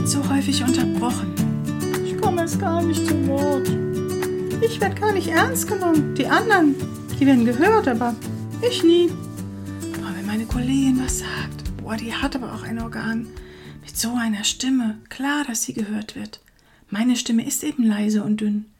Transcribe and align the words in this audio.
wird 0.00 0.08
so 0.08 0.30
häufig 0.30 0.62
unterbrochen. 0.62 1.34
Ich 2.06 2.18
komme 2.18 2.40
erst 2.40 2.58
gar 2.58 2.82
nicht 2.82 3.06
zu 3.06 3.26
Wort. 3.26 3.68
Ich 4.64 4.80
werde 4.80 4.98
gar 4.98 5.12
nicht 5.12 5.28
ernst 5.28 5.68
genommen. 5.68 6.14
Die 6.14 6.26
anderen, 6.26 6.74
die 7.18 7.26
werden 7.26 7.44
gehört, 7.44 7.86
aber 7.86 8.14
ich 8.66 8.82
nie. 8.82 9.08
Boah, 9.08 10.14
wenn 10.16 10.24
meine 10.24 10.46
Kollegin 10.46 11.04
was 11.04 11.18
sagt, 11.18 11.76
boah, 11.76 11.98
die 11.98 12.14
hat 12.14 12.34
aber 12.34 12.54
auch 12.54 12.62
ein 12.62 12.80
Organ 12.80 13.26
mit 13.82 13.94
so 13.94 14.14
einer 14.14 14.44
Stimme. 14.44 14.98
Klar, 15.10 15.44
dass 15.46 15.64
sie 15.64 15.74
gehört 15.74 16.16
wird. 16.16 16.40
Meine 16.88 17.14
Stimme 17.14 17.46
ist 17.46 17.62
eben 17.62 17.84
leise 17.84 18.24
und 18.24 18.40
dünn. 18.40 18.70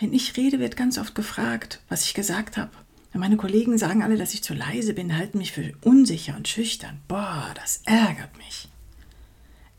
Wenn 0.00 0.12
ich 0.12 0.36
rede, 0.36 0.58
wird 0.58 0.76
ganz 0.76 0.98
oft 0.98 1.14
gefragt, 1.14 1.80
was 1.88 2.06
ich 2.06 2.14
gesagt 2.14 2.56
habe. 2.56 2.72
Meine 3.12 3.36
Kollegen 3.36 3.78
sagen 3.78 4.02
alle, 4.02 4.16
dass 4.16 4.34
ich 4.34 4.42
zu 4.42 4.54
leise 4.54 4.94
bin, 4.94 5.16
halten 5.16 5.38
mich 5.38 5.52
für 5.52 5.74
unsicher 5.82 6.34
und 6.36 6.48
schüchtern. 6.48 6.98
Boah, 7.06 7.54
das 7.54 7.82
ärgert 7.84 8.36
mich. 8.36 8.68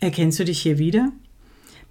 Erkennst 0.02 0.40
du 0.40 0.46
dich 0.46 0.62
hier 0.62 0.80
wieder? 0.80 1.12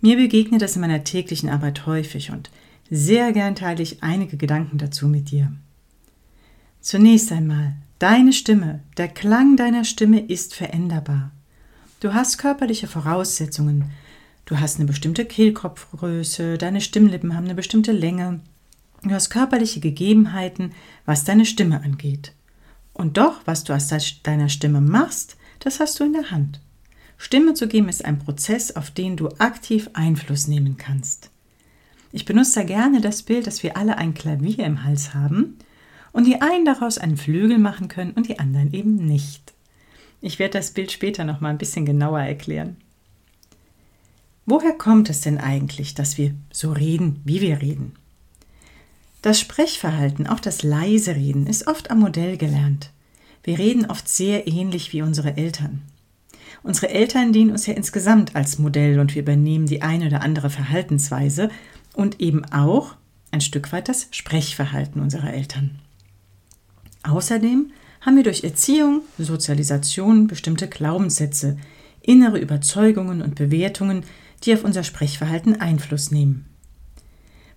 Mir 0.00 0.16
begegnet 0.16 0.60
das 0.62 0.74
in 0.74 0.80
meiner 0.80 1.04
täglichen 1.04 1.48
Arbeit 1.48 1.86
häufig 1.86 2.32
und 2.32 2.50
sehr 2.90 3.32
gern 3.32 3.54
teile 3.54 3.82
ich 3.84 4.02
einige 4.02 4.36
Gedanken 4.36 4.78
dazu 4.78 5.06
mit 5.06 5.30
dir. 5.30 5.52
Zunächst 6.80 7.30
einmal, 7.30 7.76
deine 8.00 8.32
Stimme, 8.32 8.80
der 8.96 9.06
Klang 9.06 9.56
deiner 9.56 9.84
Stimme 9.84 10.18
ist 10.18 10.54
veränderbar. 10.54 11.30
Du 12.00 12.12
hast 12.12 12.38
körperliche 12.38 12.88
Voraussetzungen. 12.88 13.92
Du 14.44 14.58
hast 14.58 14.78
eine 14.78 14.86
bestimmte 14.86 15.24
Kehlkopfgröße, 15.24 16.58
deine 16.58 16.80
Stimmlippen 16.80 17.36
haben 17.36 17.44
eine 17.44 17.54
bestimmte 17.54 17.92
Länge. 17.92 18.40
Du 19.04 19.10
hast 19.10 19.30
körperliche 19.30 19.78
Gegebenheiten, 19.78 20.72
was 21.06 21.22
deine 21.22 21.46
Stimme 21.46 21.84
angeht. 21.84 22.32
Und 22.92 23.18
doch, 23.18 23.42
was 23.44 23.62
du 23.62 23.72
aus 23.72 23.88
deiner 24.24 24.48
Stimme 24.48 24.80
machst, 24.80 25.36
das 25.60 25.78
hast 25.78 26.00
du 26.00 26.04
in 26.04 26.14
der 26.14 26.32
Hand. 26.32 26.60
Stimme 27.22 27.52
zu 27.52 27.68
geben 27.68 27.90
ist 27.90 28.02
ein 28.06 28.18
Prozess, 28.18 28.74
auf 28.76 28.90
den 28.90 29.18
du 29.18 29.28
aktiv 29.38 29.90
Einfluss 29.92 30.48
nehmen 30.48 30.78
kannst. 30.78 31.30
Ich 32.12 32.24
benutze 32.24 32.60
da 32.60 32.62
gerne 32.64 33.02
das 33.02 33.22
Bild, 33.22 33.46
dass 33.46 33.62
wir 33.62 33.76
alle 33.76 33.98
ein 33.98 34.14
Klavier 34.14 34.64
im 34.64 34.84
Hals 34.84 35.12
haben 35.12 35.58
und 36.12 36.26
die 36.26 36.40
einen 36.40 36.64
daraus 36.64 36.96
einen 36.96 37.18
Flügel 37.18 37.58
machen 37.58 37.88
können 37.88 38.12
und 38.12 38.26
die 38.26 38.38
anderen 38.38 38.72
eben 38.72 38.96
nicht. 38.96 39.52
Ich 40.22 40.38
werde 40.38 40.58
das 40.58 40.70
Bild 40.70 40.92
später 40.92 41.24
noch 41.24 41.42
mal 41.42 41.50
ein 41.50 41.58
bisschen 41.58 41.84
genauer 41.84 42.20
erklären. 42.20 42.78
Woher 44.46 44.72
kommt 44.72 45.10
es 45.10 45.20
denn 45.20 45.36
eigentlich, 45.36 45.94
dass 45.94 46.16
wir 46.16 46.34
so 46.50 46.72
reden, 46.72 47.20
wie 47.26 47.42
wir 47.42 47.60
reden? 47.60 47.92
Das 49.20 49.38
Sprechverhalten, 49.38 50.26
auch 50.26 50.40
das 50.40 50.62
leise 50.62 51.16
Reden, 51.16 51.46
ist 51.46 51.66
oft 51.66 51.90
am 51.90 52.00
Modell 52.00 52.38
gelernt. 52.38 52.92
Wir 53.44 53.58
reden 53.58 53.84
oft 53.84 54.08
sehr 54.08 54.48
ähnlich 54.48 54.94
wie 54.94 55.02
unsere 55.02 55.36
Eltern. 55.36 55.82
Unsere 56.62 56.90
Eltern 56.90 57.32
dienen 57.32 57.52
uns 57.52 57.66
ja 57.66 57.74
insgesamt 57.74 58.36
als 58.36 58.58
Modell 58.58 59.00
und 59.00 59.14
wir 59.14 59.22
übernehmen 59.22 59.66
die 59.66 59.82
eine 59.82 60.06
oder 60.06 60.22
andere 60.22 60.50
Verhaltensweise 60.50 61.50
und 61.94 62.20
eben 62.20 62.44
auch 62.46 62.96
ein 63.30 63.40
Stück 63.40 63.72
weit 63.72 63.88
das 63.88 64.08
Sprechverhalten 64.10 65.00
unserer 65.00 65.32
Eltern. 65.32 65.78
Außerdem 67.02 67.70
haben 68.00 68.16
wir 68.16 68.24
durch 68.24 68.44
Erziehung, 68.44 69.02
Sozialisation 69.18 70.26
bestimmte 70.26 70.68
Glaubenssätze, 70.68 71.56
innere 72.02 72.38
Überzeugungen 72.38 73.22
und 73.22 73.34
Bewertungen, 73.34 74.04
die 74.42 74.54
auf 74.54 74.64
unser 74.64 74.84
Sprechverhalten 74.84 75.60
Einfluss 75.60 76.10
nehmen. 76.10 76.46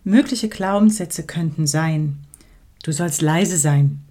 Mögliche 0.03 0.49
Glaubenssätze 0.49 1.23
könnten 1.23 1.65
sein, 1.65 2.19
du 2.83 2.91
sollst 2.91 3.21
leise 3.21 3.57
sein, 3.57 4.01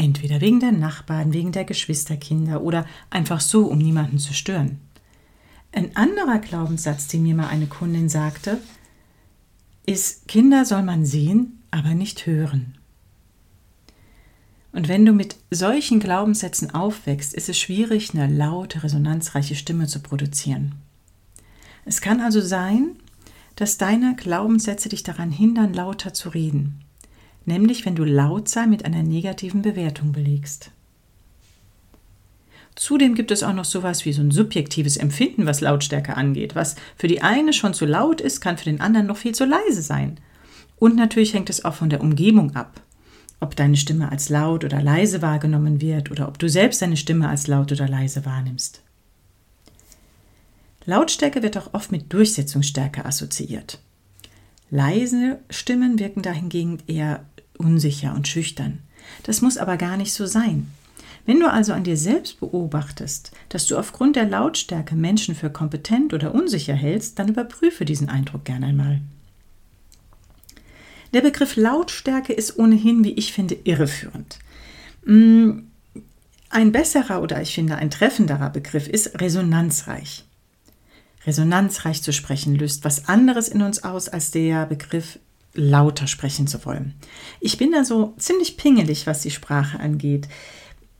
Entweder 0.00 0.40
wegen 0.40 0.60
der 0.60 0.72
Nachbarn, 0.72 1.34
wegen 1.34 1.52
der 1.52 1.66
Geschwisterkinder 1.66 2.62
oder 2.62 2.86
einfach 3.10 3.38
so, 3.38 3.66
um 3.66 3.76
niemanden 3.76 4.18
zu 4.18 4.32
stören. 4.32 4.80
Ein 5.72 5.94
anderer 5.94 6.38
Glaubenssatz, 6.38 7.06
den 7.06 7.22
mir 7.22 7.34
mal 7.34 7.48
eine 7.48 7.66
Kundin 7.66 8.08
sagte, 8.08 8.62
ist, 9.84 10.26
Kinder 10.26 10.64
soll 10.64 10.84
man 10.84 11.04
sehen, 11.04 11.60
aber 11.70 11.92
nicht 11.92 12.24
hören. 12.24 12.78
Und 14.72 14.88
wenn 14.88 15.04
du 15.04 15.12
mit 15.12 15.36
solchen 15.50 16.00
Glaubenssätzen 16.00 16.70
aufwächst, 16.70 17.34
ist 17.34 17.50
es 17.50 17.58
schwierig, 17.58 18.14
eine 18.14 18.26
laute, 18.26 18.82
resonanzreiche 18.82 19.54
Stimme 19.54 19.86
zu 19.86 20.00
produzieren. 20.00 20.76
Es 21.84 22.00
kann 22.00 22.22
also 22.22 22.40
sein, 22.40 22.96
dass 23.54 23.76
deine 23.76 24.16
Glaubenssätze 24.16 24.88
dich 24.88 25.02
daran 25.02 25.30
hindern, 25.30 25.74
lauter 25.74 26.14
zu 26.14 26.30
reden 26.30 26.86
nämlich 27.44 27.86
wenn 27.86 27.94
du 27.94 28.04
Lautsein 28.04 28.70
mit 28.70 28.84
einer 28.84 29.02
negativen 29.02 29.62
Bewertung 29.62 30.12
belegst. 30.12 30.70
Zudem 32.76 33.14
gibt 33.14 33.30
es 33.30 33.42
auch 33.42 33.52
noch 33.52 33.64
sowas 33.64 34.04
wie 34.04 34.12
so 34.12 34.22
ein 34.22 34.30
subjektives 34.30 34.96
Empfinden, 34.96 35.44
was 35.44 35.60
Lautstärke 35.60 36.16
angeht. 36.16 36.54
Was 36.54 36.76
für 36.96 37.08
die 37.08 37.20
eine 37.20 37.52
schon 37.52 37.74
zu 37.74 37.84
laut 37.84 38.20
ist, 38.20 38.40
kann 38.40 38.56
für 38.56 38.64
den 38.64 38.80
anderen 38.80 39.06
noch 39.06 39.16
viel 39.16 39.34
zu 39.34 39.44
leise 39.44 39.82
sein. 39.82 40.18
Und 40.76 40.96
natürlich 40.96 41.34
hängt 41.34 41.50
es 41.50 41.64
auch 41.64 41.74
von 41.74 41.90
der 41.90 42.00
Umgebung 42.00 42.56
ab. 42.56 42.80
Ob 43.38 43.56
deine 43.56 43.76
Stimme 43.76 44.10
als 44.10 44.28
laut 44.28 44.64
oder 44.64 44.80
leise 44.82 45.20
wahrgenommen 45.20 45.80
wird 45.80 46.10
oder 46.10 46.28
ob 46.28 46.38
du 46.38 46.48
selbst 46.48 46.80
deine 46.80 46.96
Stimme 46.96 47.28
als 47.28 47.46
laut 47.46 47.72
oder 47.72 47.88
leise 47.88 48.24
wahrnimmst. 48.24 48.82
Lautstärke 50.86 51.42
wird 51.42 51.58
auch 51.58 51.74
oft 51.74 51.92
mit 51.92 52.12
Durchsetzungsstärke 52.12 53.04
assoziiert. 53.04 53.78
Leise 54.70 55.40
Stimmen 55.50 55.98
wirken 55.98 56.22
dahingegen 56.22 56.78
eher 56.86 57.24
unsicher 57.58 58.14
und 58.14 58.28
schüchtern. 58.28 58.78
Das 59.24 59.42
muss 59.42 59.58
aber 59.58 59.76
gar 59.76 59.96
nicht 59.96 60.12
so 60.12 60.26
sein. 60.26 60.70
Wenn 61.26 61.40
du 61.40 61.50
also 61.50 61.72
an 61.72 61.84
dir 61.84 61.96
selbst 61.96 62.40
beobachtest, 62.40 63.32
dass 63.48 63.66
du 63.66 63.76
aufgrund 63.76 64.16
der 64.16 64.26
Lautstärke 64.26 64.94
Menschen 64.94 65.34
für 65.34 65.50
kompetent 65.50 66.14
oder 66.14 66.34
unsicher 66.34 66.74
hältst, 66.74 67.18
dann 67.18 67.28
überprüfe 67.28 67.84
diesen 67.84 68.08
Eindruck 68.08 68.44
gern 68.44 68.64
einmal. 68.64 69.00
Der 71.12 71.20
Begriff 71.20 71.56
Lautstärke 71.56 72.32
ist 72.32 72.58
ohnehin, 72.58 73.04
wie 73.04 73.12
ich 73.12 73.32
finde, 73.32 73.56
irreführend. 73.64 74.38
Mm, 75.04 75.60
ein 76.48 76.72
besserer 76.72 77.22
oder 77.22 77.42
ich 77.42 77.54
finde 77.54 77.76
ein 77.76 77.90
treffenderer 77.90 78.50
Begriff 78.50 78.88
ist 78.88 79.20
resonanzreich 79.20 80.24
resonanzreich 81.26 82.02
zu 82.02 82.12
sprechen, 82.12 82.54
löst 82.54 82.84
was 82.84 83.08
anderes 83.08 83.48
in 83.48 83.62
uns 83.62 83.84
aus 83.84 84.08
als 84.08 84.30
der 84.30 84.66
Begriff 84.66 85.18
lauter 85.54 86.06
sprechen 86.06 86.46
zu 86.46 86.64
wollen. 86.64 86.94
Ich 87.40 87.58
bin 87.58 87.72
da 87.72 87.84
so 87.84 88.14
ziemlich 88.18 88.56
pingelig, 88.56 89.06
was 89.06 89.22
die 89.22 89.30
Sprache 89.30 89.80
angeht. 89.80 90.28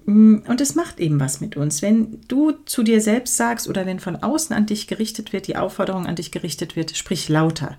Mm, 0.07 0.39
und 0.47 0.61
es 0.61 0.75
macht 0.75 1.01
eben 1.01 1.21
was 1.21 1.41
mit 1.41 1.57
uns. 1.57 1.83
Wenn 1.83 2.21
du 2.29 2.53
zu 2.65 2.83
dir 2.83 3.01
selbst 3.01 3.37
sagst 3.37 3.69
oder 3.69 3.87
wenn 3.87 4.01
von 4.01 4.17
außen 4.17 4.55
an 4.55 4.67
dich 4.67 4.87
gerichtet 4.87 5.33
wird, 5.33 5.47
die 5.47 5.57
Aufforderung 5.57 6.07
an 6.07 6.17
dich 6.17 6.33
gerichtet 6.33 6.77
wird, 6.77 6.97
sprich 6.97 7.29
lauter, 7.29 7.77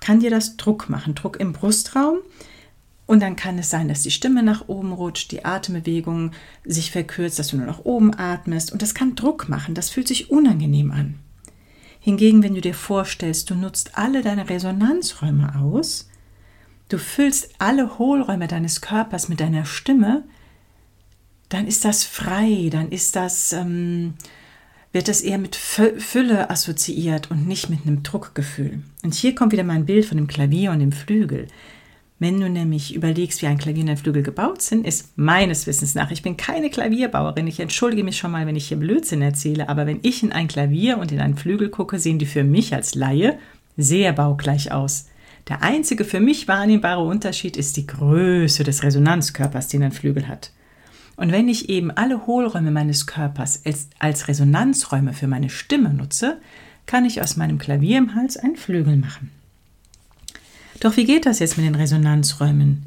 kann 0.00 0.20
dir 0.20 0.30
das 0.30 0.56
Druck 0.56 0.88
machen, 0.88 1.14
Druck 1.14 1.38
im 1.40 1.52
Brustraum. 1.52 2.18
Und 3.06 3.20
dann 3.20 3.34
kann 3.34 3.58
es 3.58 3.70
sein, 3.70 3.88
dass 3.88 4.02
die 4.02 4.12
Stimme 4.12 4.42
nach 4.42 4.68
oben 4.68 4.92
rutscht, 4.92 5.32
die 5.32 5.44
Atembewegung 5.44 6.30
sich 6.64 6.92
verkürzt, 6.92 7.40
dass 7.40 7.48
du 7.48 7.56
nur 7.56 7.66
nach 7.66 7.84
oben 7.84 8.14
atmest. 8.16 8.72
Und 8.72 8.82
das 8.82 8.94
kann 8.94 9.16
Druck 9.16 9.48
machen, 9.48 9.74
das 9.74 9.90
fühlt 9.90 10.06
sich 10.06 10.30
unangenehm 10.30 10.92
an. 10.92 11.18
Hingegen, 12.00 12.42
wenn 12.42 12.54
du 12.54 12.60
dir 12.60 12.74
vorstellst, 12.74 13.50
du 13.50 13.54
nutzt 13.54 13.96
alle 13.96 14.22
deine 14.22 14.48
Resonanzräume 14.48 15.54
aus, 15.56 16.08
du 16.88 16.98
füllst 16.98 17.50
alle 17.58 17.98
Hohlräume 17.98 18.48
deines 18.48 18.80
Körpers 18.80 19.28
mit 19.28 19.40
deiner 19.40 19.66
Stimme, 19.66 20.24
dann 21.50 21.66
ist 21.66 21.84
das 21.84 22.04
frei, 22.04 22.68
dann 22.72 22.90
ist 22.90 23.16
das, 23.16 23.52
ähm, 23.52 24.14
wird 24.92 25.08
das 25.08 25.20
eher 25.20 25.38
mit 25.38 25.56
Fülle 25.56 26.50
assoziiert 26.50 27.30
und 27.30 27.46
nicht 27.46 27.68
mit 27.68 27.86
einem 27.86 28.02
Druckgefühl. 28.02 28.82
Und 29.04 29.14
hier 29.14 29.34
kommt 29.34 29.52
wieder 29.52 29.62
mein 29.62 29.84
Bild 29.84 30.06
von 30.06 30.16
dem 30.16 30.26
Klavier 30.26 30.72
und 30.72 30.80
dem 30.80 30.92
Flügel. 30.92 31.46
Wenn 32.20 32.38
du 32.38 32.50
nämlich 32.50 32.94
überlegst, 32.94 33.40
wie 33.40 33.46
ein 33.46 33.56
Klavier 33.56 33.82
und 33.82 33.88
ein 33.88 33.96
Flügel 33.96 34.22
gebaut 34.22 34.60
sind, 34.60 34.86
ist 34.86 35.16
meines 35.16 35.66
Wissens 35.66 35.94
nach, 35.94 36.10
ich 36.10 36.20
bin 36.20 36.36
keine 36.36 36.68
Klavierbauerin, 36.68 37.46
ich 37.46 37.60
entschuldige 37.60 38.04
mich 38.04 38.18
schon 38.18 38.30
mal, 38.30 38.46
wenn 38.46 38.56
ich 38.56 38.68
hier 38.68 38.76
Blödsinn 38.76 39.22
erzähle, 39.22 39.70
aber 39.70 39.86
wenn 39.86 40.00
ich 40.02 40.22
in 40.22 40.30
ein 40.30 40.46
Klavier 40.46 40.98
und 40.98 41.12
in 41.12 41.20
einen 41.20 41.38
Flügel 41.38 41.70
gucke, 41.70 41.98
sehen 41.98 42.18
die 42.18 42.26
für 42.26 42.44
mich 42.44 42.74
als 42.74 42.94
Laie 42.94 43.38
sehr 43.78 44.12
baugleich 44.12 44.70
aus. 44.70 45.08
Der 45.48 45.62
einzige 45.62 46.04
für 46.04 46.20
mich 46.20 46.46
wahrnehmbare 46.46 47.02
Unterschied 47.02 47.56
ist 47.56 47.78
die 47.78 47.86
Größe 47.86 48.64
des 48.64 48.82
Resonanzkörpers, 48.82 49.68
den 49.68 49.82
ein 49.82 49.92
Flügel 49.92 50.28
hat. 50.28 50.52
Und 51.16 51.32
wenn 51.32 51.48
ich 51.48 51.70
eben 51.70 51.90
alle 51.90 52.26
Hohlräume 52.26 52.70
meines 52.70 53.06
Körpers 53.06 53.62
als, 53.98 54.28
Resonanzräume 54.28 55.14
für 55.14 55.26
meine 55.26 55.48
Stimme 55.48 55.94
nutze, 55.94 56.38
kann 56.84 57.06
ich 57.06 57.22
aus 57.22 57.38
meinem 57.38 57.56
Klavier 57.56 57.96
im 57.96 58.14
Hals 58.14 58.36
einen 58.36 58.56
Flügel 58.56 58.96
machen. 58.96 59.30
Doch 60.80 60.96
wie 60.96 61.04
geht 61.04 61.26
das 61.26 61.38
jetzt 61.38 61.56
mit 61.56 61.66
den 61.66 61.74
Resonanzräumen? 61.74 62.84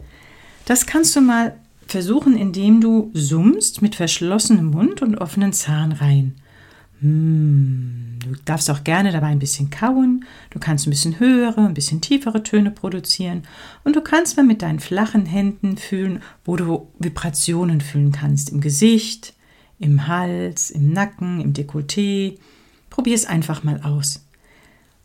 Das 0.66 0.86
kannst 0.86 1.16
du 1.16 1.22
mal 1.22 1.56
versuchen, 1.88 2.38
indem 2.38 2.82
du 2.82 3.12
summst 3.14 3.82
mit 3.82 3.96
verschlossenem 3.96 4.72
Mund 4.72 5.02
und 5.02 5.18
offenen 5.18 5.54
Zahnreihen. 5.54 6.36
Hm, 7.02 8.18
du 8.24 8.36
darfst 8.46 8.70
auch 8.70 8.84
gerne 8.84 9.12
dabei 9.12 9.28
ein 9.28 9.40
bisschen 9.40 9.70
kauen, 9.70 10.26
du 10.52 10.60
kannst 10.60 10.88
ein 10.88 10.90
bisschen 10.90 11.20
höhere, 11.20 11.66
ein 11.66 11.74
bisschen 11.74 12.00
tiefere 12.00 12.44
Töne 12.44 12.72
produzieren 12.72 13.44
und 13.84 13.96
du 13.96 14.02
kannst 14.02 14.38
mal 14.38 14.44
mit 14.44 14.62
deinen 14.62 14.80
flachen 14.80 15.26
Händen 15.26 15.78
fühlen, 15.78 16.22
wo 16.46 16.56
du 16.56 16.88
Vibrationen 17.00 17.82
fühlen 17.82 18.14
kannst. 18.14 18.50
Im 18.50 18.62
Gesicht, 18.62 19.34
im 19.80 20.08
Hals, 20.08 20.72
im 20.72 20.94
Nacken, 20.94 21.42
im 21.42 21.54
Dekolleté. 21.54 22.38
Probier 22.90 23.16
es 23.16 23.26
einfach 23.26 23.64
mal 23.64 23.82
aus. 23.82 24.26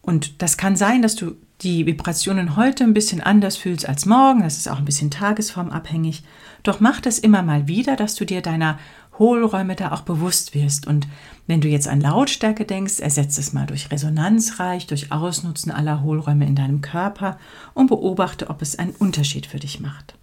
Und 0.01 0.41
das 0.41 0.57
kann 0.57 0.77
sein, 0.77 1.03
dass 1.03 1.17
du 1.17 1.35
die 1.63 1.87
Vibrationen 1.87 2.57
heute 2.57 2.85
ein 2.85 2.95
bisschen 2.95 3.21
anders 3.21 3.57
fühlst 3.57 3.89
als 3.89 4.07
morgen. 4.07 4.43
Das 4.43 4.57
ist 4.57 4.69
auch 4.69 4.79
ein 4.79 4.85
bisschen 4.85 5.11
tagesformabhängig. 5.11 6.23
Doch 6.63 6.81
mach 6.81 7.01
das 7.01 7.19
immer 7.19 7.43
mal 7.43 7.67
wieder, 7.67 7.97
dass 7.97 8.15
du 8.15 8.25
dir 8.25 8.43
deiner 8.43 8.79
Hohlräume 9.19 9.75
da 9.75 9.91
auch 9.91 10.03
bewusst 10.03 10.55
wirst. 10.55 10.87
Und 10.87 11.09
wenn 11.49 11.61
du 11.61 11.69
jetzt 11.69 11.89
an 11.89 12.01
Lautstärke 12.01 12.65
denkst, 12.65 13.01
ersetze 13.01 13.41
es 13.41 13.53
mal 13.53 13.67
durch 13.67 13.91
Resonanzreich, 13.91 14.87
durch 14.87 15.11
Ausnutzen 15.11 15.73
aller 15.73 16.03
Hohlräume 16.03 16.47
in 16.47 16.55
deinem 16.55 16.81
Körper 16.81 17.39
und 17.75 17.89
beobachte, 17.89 18.51
ob 18.51 18.63
es 18.63 18.79
einen 18.79 18.93
Unterschied 18.93 19.47
für 19.47 19.59
dich 19.59 19.81
macht. 19.81 20.15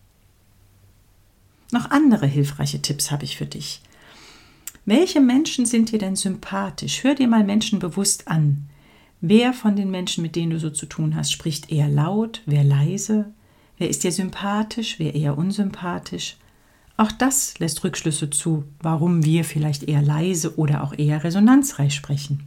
Noch 1.71 1.91
andere 1.91 2.27
hilfreiche 2.27 2.81
Tipps 2.81 3.11
habe 3.11 3.25
ich 3.25 3.35
für 3.35 3.45
dich. 3.45 3.81
Welche 4.85 5.19
Menschen 5.19 5.65
sind 5.65 5.91
dir 5.91 5.99
denn 5.99 6.15
sympathisch? 6.15 7.03
Hör 7.03 7.15
dir 7.15 7.27
mal 7.27 7.43
Menschen 7.43 7.79
bewusst 7.79 8.27
an. 8.27 8.69
Wer 9.27 9.53
von 9.53 9.75
den 9.75 9.89
Menschen, 9.89 10.21
mit 10.21 10.35
denen 10.35 10.51
du 10.51 10.59
so 10.59 10.69
zu 10.69 10.85
tun 10.85 11.15
hast, 11.15 11.31
spricht 11.31 11.71
eher 11.71 11.89
laut, 11.89 12.43
wer 12.45 12.63
leise? 12.63 13.33
Wer 13.79 13.89
ist 13.89 14.03
dir 14.03 14.11
sympathisch, 14.11 14.99
wer 14.99 15.15
eher 15.15 15.35
unsympathisch? 15.35 16.37
Auch 16.95 17.11
das 17.11 17.57
lässt 17.57 17.83
Rückschlüsse 17.83 18.29
zu, 18.29 18.65
warum 18.81 19.25
wir 19.25 19.43
vielleicht 19.43 19.81
eher 19.81 20.03
leise 20.03 20.59
oder 20.59 20.83
auch 20.83 20.93
eher 20.95 21.23
resonanzreich 21.23 21.95
sprechen. 21.95 22.43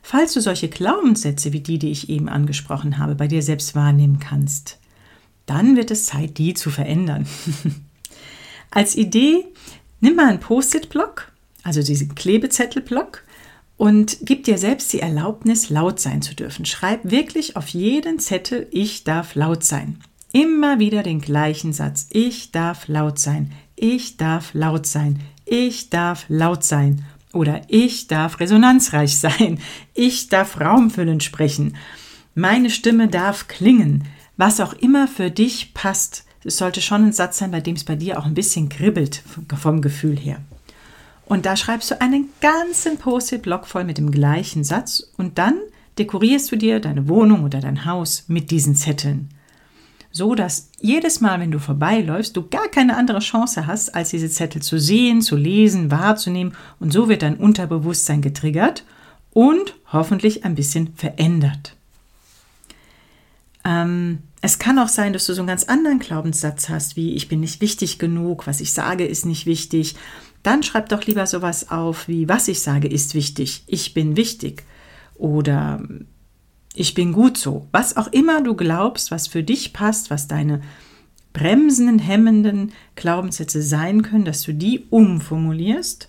Falls 0.00 0.32
du 0.32 0.40
solche 0.40 0.68
Glaubenssätze 0.68 1.52
wie 1.52 1.60
die, 1.60 1.80
die 1.80 1.90
ich 1.90 2.08
eben 2.08 2.28
angesprochen 2.28 2.98
habe, 2.98 3.16
bei 3.16 3.26
dir 3.26 3.42
selbst 3.42 3.74
wahrnehmen 3.74 4.20
kannst, 4.20 4.78
dann 5.44 5.74
wird 5.74 5.90
es 5.90 6.06
Zeit, 6.06 6.38
die 6.38 6.54
zu 6.54 6.70
verändern. 6.70 7.26
Als 8.70 8.94
Idee, 8.94 9.44
nimm 10.00 10.14
mal 10.14 10.28
einen 10.28 10.38
Post-it-Block, 10.38 11.32
also 11.64 11.82
diesen 11.82 12.14
Klebezettel-Block, 12.14 13.24
und 13.82 14.18
gib 14.22 14.44
dir 14.44 14.58
selbst 14.58 14.92
die 14.92 15.00
Erlaubnis, 15.00 15.68
laut 15.68 15.98
sein 15.98 16.22
zu 16.22 16.36
dürfen. 16.36 16.64
Schreib 16.64 17.00
wirklich 17.02 17.56
auf 17.56 17.66
jeden 17.66 18.20
Zettel, 18.20 18.68
ich 18.70 19.02
darf 19.02 19.34
laut 19.34 19.64
sein. 19.64 19.98
Immer 20.32 20.78
wieder 20.78 21.02
den 21.02 21.20
gleichen 21.20 21.72
Satz. 21.72 22.06
Ich 22.10 22.52
darf 22.52 22.86
laut 22.86 23.18
sein. 23.18 23.50
Ich 23.74 24.16
darf 24.16 24.54
laut 24.54 24.86
sein. 24.86 25.18
Ich 25.44 25.90
darf 25.90 26.26
laut 26.28 26.62
sein. 26.62 27.04
Oder 27.32 27.62
ich 27.66 28.06
darf 28.06 28.38
resonanzreich 28.38 29.18
sein. 29.18 29.58
Ich 29.94 30.28
darf 30.28 30.60
raumfüllend 30.60 31.24
sprechen. 31.24 31.74
Meine 32.36 32.70
Stimme 32.70 33.08
darf 33.08 33.48
klingen. 33.48 34.04
Was 34.36 34.60
auch 34.60 34.74
immer 34.74 35.08
für 35.08 35.32
dich 35.32 35.74
passt. 35.74 36.24
Es 36.44 36.56
sollte 36.56 36.82
schon 36.82 37.06
ein 37.06 37.12
Satz 37.12 37.38
sein, 37.38 37.50
bei 37.50 37.60
dem 37.60 37.74
es 37.74 37.82
bei 37.82 37.96
dir 37.96 38.20
auch 38.20 38.26
ein 38.26 38.34
bisschen 38.34 38.68
kribbelt 38.68 39.24
vom 39.60 39.82
Gefühl 39.82 40.16
her. 40.16 40.38
Und 41.32 41.46
da 41.46 41.56
schreibst 41.56 41.90
du 41.90 41.98
einen 41.98 42.28
ganzen 42.42 42.98
Post-it-Block 42.98 43.66
voll 43.66 43.84
mit 43.84 43.96
dem 43.96 44.10
gleichen 44.10 44.64
Satz 44.64 45.02
und 45.16 45.38
dann 45.38 45.54
dekorierst 45.98 46.52
du 46.52 46.56
dir 46.56 46.78
deine 46.78 47.08
Wohnung 47.08 47.44
oder 47.44 47.60
dein 47.60 47.86
Haus 47.86 48.24
mit 48.28 48.50
diesen 48.50 48.76
Zetteln 48.76 49.30
so 50.12 50.34
dass 50.34 50.68
jedes 50.78 51.22
Mal, 51.22 51.40
wenn 51.40 51.50
du 51.50 51.58
vorbeiläufst, 51.58 52.36
du 52.36 52.46
gar 52.46 52.68
keine 52.68 52.98
andere 52.98 53.20
Chance 53.20 53.66
hast, 53.66 53.94
als 53.94 54.10
diese 54.10 54.28
Zettel 54.28 54.60
zu 54.60 54.78
sehen, 54.78 55.22
zu 55.22 55.36
lesen, 55.36 55.90
wahrzunehmen 55.90 56.54
und 56.80 56.92
so 56.92 57.08
wird 57.08 57.22
dein 57.22 57.38
Unterbewusstsein 57.38 58.20
getriggert 58.20 58.84
und 59.32 59.74
hoffentlich 59.90 60.44
ein 60.44 60.54
bisschen 60.54 60.92
verändert. 60.96 61.76
Ähm, 63.64 64.18
es 64.42 64.58
kann 64.58 64.78
auch 64.78 64.88
sein, 64.88 65.12
dass 65.12 65.26
du 65.26 65.34
so 65.34 65.40
einen 65.40 65.48
ganz 65.48 65.64
anderen 65.64 66.00
Glaubenssatz 66.00 66.68
hast, 66.68 66.96
wie 66.96 67.14
ich 67.14 67.28
bin 67.28 67.40
nicht 67.40 67.60
wichtig 67.60 67.98
genug, 67.98 68.46
was 68.46 68.60
ich 68.60 68.72
sage 68.72 69.06
ist 69.06 69.24
nicht 69.24 69.46
wichtig. 69.46 69.94
Dann 70.42 70.62
schreib 70.62 70.88
doch 70.88 71.04
lieber 71.04 71.26
sowas 71.26 71.70
auf 71.70 72.08
wie 72.08 72.28
was 72.28 72.48
ich 72.48 72.60
sage 72.60 72.88
ist 72.88 73.14
wichtig, 73.14 73.62
ich 73.66 73.94
bin 73.94 74.16
wichtig 74.16 74.64
oder 75.14 75.82
ich 76.74 76.94
bin 76.94 77.12
gut 77.12 77.36
so. 77.36 77.68
Was 77.70 77.96
auch 77.96 78.08
immer 78.08 78.42
du 78.42 78.54
glaubst, 78.54 79.10
was 79.10 79.28
für 79.28 79.42
dich 79.42 79.72
passt, 79.72 80.10
was 80.10 80.26
deine 80.26 80.62
bremsenden, 81.32 81.98
hemmenden 81.98 82.72
Glaubenssätze 82.94 83.62
sein 83.62 84.02
können, 84.02 84.24
dass 84.24 84.42
du 84.42 84.52
die 84.52 84.86
umformulierst, 84.90 86.08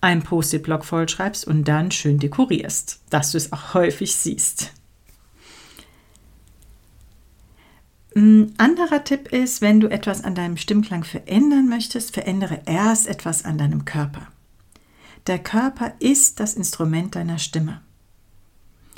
ein 0.00 0.22
Post-it-Block 0.22 0.84
vollschreibst 0.84 1.46
und 1.46 1.64
dann 1.64 1.90
schön 1.90 2.18
dekorierst, 2.18 3.00
dass 3.10 3.32
du 3.32 3.38
es 3.38 3.52
auch 3.52 3.74
häufig 3.74 4.16
siehst. 4.16 4.72
Ein 8.16 8.52
anderer 8.58 9.04
Tipp 9.04 9.32
ist, 9.32 9.60
wenn 9.60 9.78
du 9.78 9.88
etwas 9.88 10.24
an 10.24 10.34
deinem 10.34 10.56
Stimmklang 10.56 11.04
verändern 11.04 11.68
möchtest, 11.68 12.12
verändere 12.12 12.62
erst 12.66 13.06
etwas 13.06 13.44
an 13.44 13.56
deinem 13.56 13.84
Körper. 13.84 14.26
Der 15.26 15.38
Körper 15.38 15.92
ist 16.00 16.40
das 16.40 16.54
Instrument 16.54 17.14
deiner 17.14 17.38
Stimme. 17.38 17.82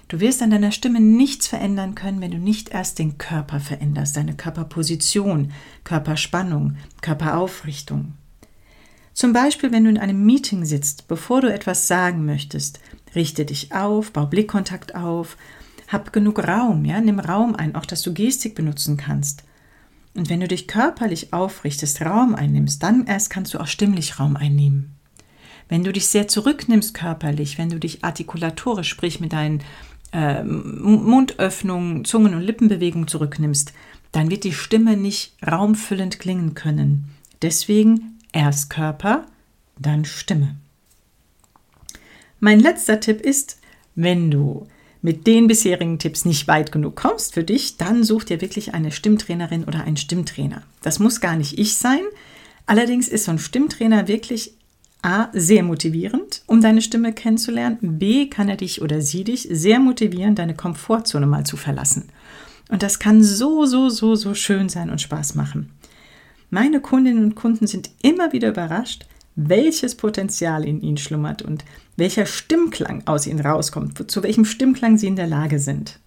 Du 0.09 0.21
wirst 0.21 0.43
an 0.43 0.51
deiner 0.51 0.73
Stimme 0.73 1.01
nichts 1.01 1.47
verändern 1.47 1.95
können, 1.95 2.21
wenn 2.21 2.31
du 2.31 2.39
nicht 2.39 2.71
erst 2.71 2.99
den 2.99 3.19
Körper 3.19 3.61
veränderst, 3.61 4.17
deine 4.17 4.35
Körperposition, 4.35 5.53
Körperspannung, 5.85 6.77
Körperaufrichtung. 7.01 8.15
Zum 9.15 9.33
Beispiel, 9.33 9.73
wenn 9.73 9.85
du 9.85 9.91
in 9.91 9.99
einem 9.99 10.25
Meeting 10.25 10.65
sitzt, 10.65 11.07
bevor 11.09 11.43
du 11.43 11.53
etwas 11.53 11.87
sagen 11.87 12.25
möchtest, 12.25 12.81
richte 13.15 13.45
dich 13.45 13.75
auf, 13.75 14.13
bau 14.13 14.27
Blickkontakt 14.27 14.95
auf, 14.95 15.37
hab 15.93 16.13
genug 16.13 16.39
Raum, 16.47 16.85
ja, 16.85 17.01
nimm 17.01 17.21
Raum 17.21 17.55
ein, 17.55 17.75
auch 17.75 17.87
dass 17.87 18.03
du 18.03 18.15
Gestik 18.15 18.55
benutzen 18.55 18.97
kannst. 18.97 19.45
Und 20.15 20.29
wenn 20.29 20.41
du 20.41 20.49
dich 20.49 20.69
körperlich 20.69 21.33
aufrichtest, 21.33 22.03
Raum 22.03 22.35
einnimmst, 22.35 22.83
dann 22.83 23.07
erst 23.07 23.31
kannst 23.31 23.55
du 23.55 23.59
auch 23.59 23.67
stimmlich 23.67 24.19
Raum 24.19 24.37
einnehmen. 24.37 24.95
Wenn 25.69 25.85
du 25.85 25.93
dich 25.93 26.09
sehr 26.09 26.29
zurücknimmst 26.29 26.93
körperlich, 26.93 27.57
wenn 27.57 27.71
du 27.71 27.79
dich 27.79 28.05
artikulatorisch, 28.05 28.89
sprich 28.89 29.21
mit 29.21 29.33
deinen 29.33 29.63
äh, 30.13 30.43
Mundöffnung, 30.45 32.05
Zungen- 32.05 32.35
und 32.35 32.43
Lippenbewegung 32.43 33.09
zurücknimmst, 33.09 33.73
dann 34.13 34.31
wird 34.31 34.45
die 34.45 34.53
Stimme 34.53 34.97
nicht 34.97 35.35
raumfüllend 35.47 36.21
klingen 36.21 36.55
können. 36.55 37.09
Deswegen 37.41 38.19
erst 38.33 38.69
Körper, 38.69 39.27
dann 39.79 40.05
Stimme. 40.05 40.57
Mein 42.39 42.61
letzter 42.61 43.01
Tipp 43.01 43.21
ist, 43.21 43.59
wenn 43.95 44.31
du 44.31 44.67
mit 45.03 45.27
den 45.27 45.49
bisherigen 45.49 45.99
Tipps 45.99 46.25
nicht 46.25 46.47
weit 46.49 46.73
genug 46.73 46.97
kommst 46.97 47.35
für 47.35 47.45
dich, 47.45 47.77
dann 47.77 48.05
such 48.05 48.25
dir 48.25 48.41
wirklich 48.41 48.73
eine 48.73 48.93
Stimmtrainerin 48.93 49.65
oder 49.65 49.85
einen 49.85 49.97
Stimmtrainer. 49.97 50.63
Das 50.81 51.01
muss 51.01 51.21
gar 51.21 51.37
nicht 51.37 51.59
ich 51.59 51.77
sein. 51.77 52.01
Allerdings 52.67 53.09
ist 53.09 53.25
so 53.25 53.33
ein 53.33 53.41
Stimmtrainer 53.41 54.07
wirklich 54.07 54.53
A, 55.03 55.29
sehr 55.33 55.65
motivierend, 55.65 56.43
um 56.47 56.61
deine 56.61 56.81
Stimme 56.81 57.13
kennenzulernen. 57.13 57.99
B, 57.99 58.29
kann 58.29 58.49
er 58.49 58.57
dich 58.57 58.81
oder 58.81 59.03
sie 59.03 59.25
dich 59.25 59.49
sehr 59.51 59.81
motivieren, 59.81 60.37
deine 60.37 60.55
Komfortzone 60.55 61.27
mal 61.27 61.45
zu 61.45 61.57
verlassen. 61.57 62.09
Und 62.69 62.85
das 62.85 63.01
kann 63.01 63.25
so, 63.25 63.67
so, 63.67 63.89
so, 63.89 64.15
so 64.15 64.35
schön 64.35 64.69
sein 64.69 64.91
und 64.91 65.01
Spaß 65.01 65.35
machen. 65.35 65.71
Meine 66.51 66.81
Kundinnen 66.81 67.25
und 67.25 67.35
Kunden 67.35 67.67
sind 67.67 67.91
immer 68.03 68.33
wieder 68.33 68.51
überrascht, 68.51 69.07
welches 69.35 69.95
Potenzial 69.95 70.65
in 70.65 70.81
ihnen 70.81 70.97
schlummert 70.97 71.43
und 71.43 71.65
welcher 71.97 72.27
Stimmklang 72.27 73.03
aus 73.07 73.27
ihnen 73.27 73.41
rauskommt, 73.41 74.11
zu 74.11 74.23
welchem 74.23 74.45
Stimmklang 74.45 74.99
sie 74.99 75.07
in 75.07 75.17
der 75.17 75.27
Lage 75.27 75.59
sind. 75.59 75.99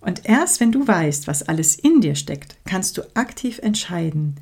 Und 0.00 0.24
erst 0.24 0.60
wenn 0.60 0.72
du 0.72 0.86
weißt, 0.86 1.28
was 1.28 1.44
alles 1.44 1.76
in 1.76 2.00
dir 2.00 2.16
steckt, 2.16 2.56
kannst 2.64 2.98
du 2.98 3.02
aktiv 3.14 3.60
entscheiden, 3.60 4.36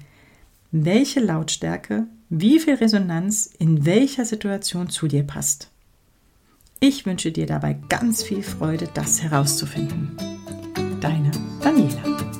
welche 0.72 1.20
Lautstärke 1.20 2.06
wie 2.30 2.58
viel 2.60 2.74
Resonanz 2.74 3.50
in 3.58 3.84
welcher 3.84 4.24
Situation 4.24 4.88
zu 4.88 5.08
dir 5.08 5.24
passt. 5.24 5.70
Ich 6.78 7.04
wünsche 7.04 7.32
dir 7.32 7.46
dabei 7.46 7.76
ganz 7.88 8.22
viel 8.22 8.42
Freude, 8.42 8.88
das 8.94 9.20
herauszufinden. 9.20 10.16
Deine 11.00 11.30
Daniela. 11.60 12.39